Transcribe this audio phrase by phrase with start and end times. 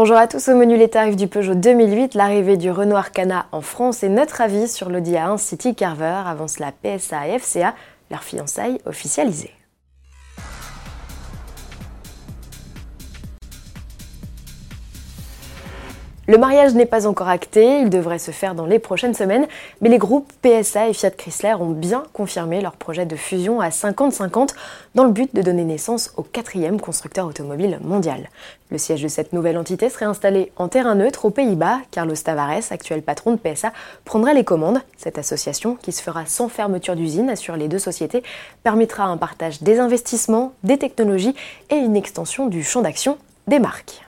[0.00, 3.60] Bonjour à tous, au menu les tarifs du Peugeot 2008, l'arrivée du Renault Arcana en
[3.62, 7.74] France et notre avis sur l'Audi A1 City Carver avance la PSA et FCA,
[8.08, 9.57] leur fiançailles officialisées.
[16.30, 19.46] Le mariage n'est pas encore acté, il devrait se faire dans les prochaines semaines,
[19.80, 23.70] mais les groupes PSA et Fiat Chrysler ont bien confirmé leur projet de fusion à
[23.70, 24.50] 50-50
[24.94, 28.28] dans le but de donner naissance au quatrième constructeur automobile mondial.
[28.70, 31.78] Le siège de cette nouvelle entité serait installé en terrain neutre aux Pays-Bas.
[31.92, 33.72] Carlos Tavares, actuel patron de PSA,
[34.04, 34.82] prendra les commandes.
[34.98, 38.22] Cette association, qui se fera sans fermeture d'usine, sur les deux sociétés,
[38.64, 41.34] permettra un partage des investissements, des technologies
[41.70, 43.16] et une extension du champ d'action
[43.46, 44.02] des marques.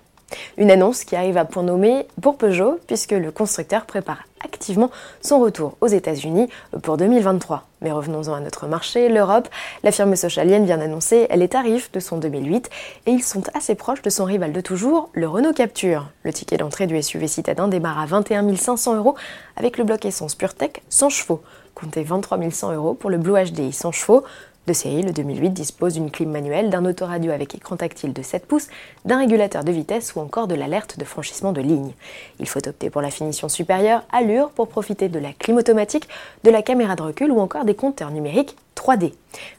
[0.56, 4.90] Une annonce qui arrive à point nommé pour Peugeot puisque le constructeur prépare activement
[5.20, 6.48] son retour aux États-Unis
[6.82, 7.66] pour 2023.
[7.82, 9.48] Mais revenons-en à notre marché, l'Europe.
[9.82, 12.68] La firme socialienne vient d'annoncer les tarifs de son 2008
[13.06, 16.10] et ils sont assez proches de son rival de toujours, le Renault Capture.
[16.22, 19.14] Le ticket d'entrée du SUV citadin démarre à 21 500 euros
[19.56, 21.42] avec le bloc essence PureTech 100 chevaux.
[21.74, 24.24] Comptez 23 100 euros pour le Blue HDI 100 chevaux.
[24.66, 28.46] De série, le 2008 dispose d'une clim manuelle, d'un autoradio avec écran tactile de 7
[28.46, 28.68] pouces,
[29.04, 31.92] d'un régulateur de vitesse ou encore de l'alerte de franchissement de ligne.
[32.38, 36.08] Il faut opter pour la finition supérieure, allure, pour profiter de la clim automatique,
[36.44, 39.12] de la caméra de recul ou encore des compteurs numériques 3D.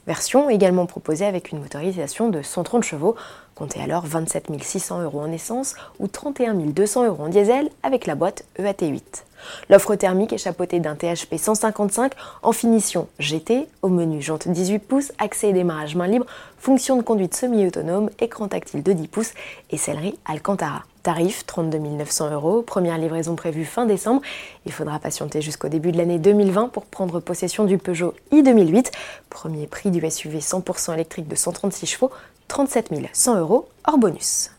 [0.06, 3.14] Version également proposée avec une motorisation de 130 chevaux.
[3.54, 8.16] Comptez alors 27 600 euros en essence ou 31 200 euros en diesel avec la
[8.16, 9.22] boîte EAT8.
[9.70, 12.12] L'offre thermique est chapeautée d'un THP 155
[12.42, 16.26] en finition GT, au menu jante 18 pouces, accès et démarrage main libre,
[16.58, 19.34] fonction de conduite semi-autonome, écran tactile de 10 pouces
[19.70, 20.84] et sellerie Alcantara.
[21.02, 24.22] Tarif 32 900 euros, première livraison prévue fin décembre.
[24.66, 28.92] Il faudra patienter jusqu'au début de l'année 2020 pour prendre possession du Peugeot i2008.
[29.28, 32.12] Premier prix du SUV 100% électrique de 136 chevaux,
[32.46, 34.52] 37 100 euros hors bonus.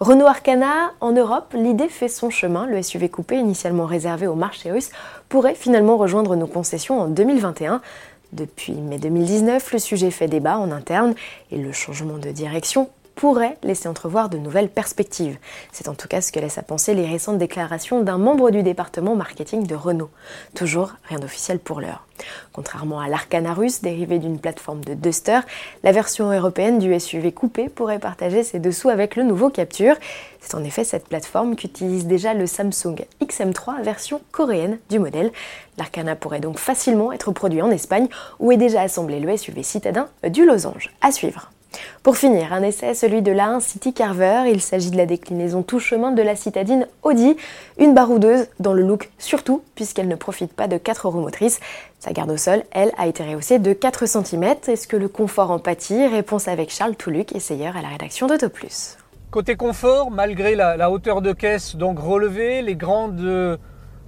[0.00, 2.66] Renault Arcana, en Europe, l'idée fait son chemin.
[2.66, 4.90] Le SUV coupé, initialement réservé au marché russe,
[5.30, 7.80] pourrait finalement rejoindre nos concessions en 2021.
[8.32, 11.14] Depuis mai 2019, le sujet fait débat en interne
[11.50, 15.38] et le changement de direction pourrait laisser entrevoir de nouvelles perspectives.
[15.72, 18.62] C'est en tout cas ce que laissent à penser les récentes déclarations d'un membre du
[18.62, 20.10] département marketing de Renault.
[20.54, 22.06] Toujours rien d'officiel pour l'heure.
[22.52, 25.40] Contrairement à l'Arcana russe, dérivé d'une plateforme de Duster,
[25.82, 29.96] la version européenne du SUV coupé pourrait partager ses dessous avec le nouveau Capture.
[30.40, 35.32] C'est en effet cette plateforme qu'utilise déjà le Samsung XM3 version coréenne du modèle.
[35.76, 38.06] L'Arcana pourrait donc facilement être produit en Espagne
[38.38, 40.92] où est déjà assemblé le SUV citadin du Losange.
[41.00, 41.50] À suivre.
[42.02, 44.44] Pour finir, un essai, celui de l'A1 City Carver.
[44.48, 47.36] Il s'agit de la déclinaison tout chemin de la citadine Audi,
[47.78, 51.60] une baroudeuse dans le look surtout, puisqu'elle ne profite pas de 4 roues motrices.
[51.98, 54.44] Sa garde au sol, elle, a été rehaussée de 4 cm.
[54.66, 56.06] Est-ce que le confort en pâtit?
[56.06, 58.96] Réponse avec Charles Touluc, essayeur à la rédaction d'Autoplus.
[59.30, 63.58] Côté confort, malgré la, hauteur de caisse donc relevée, les grandes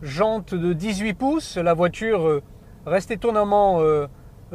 [0.02, 2.42] jantes de 18 pouces, la voiture euh,
[2.86, 4.06] reste étonnamment euh, euh,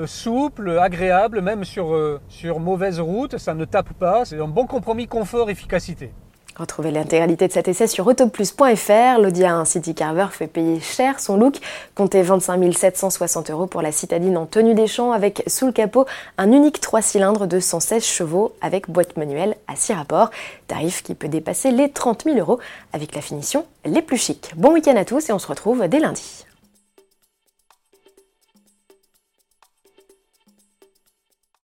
[0.06, 4.68] souple, agréable, même sur, euh, sur mauvaise route, ça ne tape pas, c'est un bon
[4.68, 6.12] compromis confort-efficacité.
[6.58, 9.20] Retrouvez l'intégralité de cet essai sur autoplus.fr.
[9.20, 11.58] L'Audi A1 City Carver fait payer cher son look.
[11.96, 16.06] Comptez 25 760 euros pour la citadine en tenue des champs avec sous le capot
[16.38, 20.30] un unique 3 cylindres de 116 chevaux avec boîte manuelle à 6 rapports.
[20.68, 22.60] Tarif qui peut dépasser les 30 000 euros
[22.94, 24.54] avec la finition les plus chics.
[24.56, 26.46] Bon week-end à tous et on se retrouve dès lundi.